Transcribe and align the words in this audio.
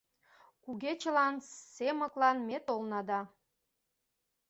Кугечылан, 0.63 1.35
Семыклан 1.73 2.37
ме 2.47 2.57
толна 2.67 3.01
да 3.09 3.19